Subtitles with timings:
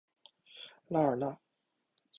[0.87, 1.37] 拉尔纳。